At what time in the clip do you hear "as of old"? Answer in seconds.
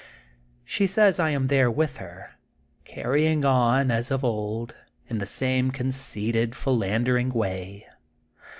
3.91-4.75